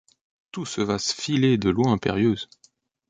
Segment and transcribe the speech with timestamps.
[0.51, 2.49] Tout ce vaste filet de lois impérieuses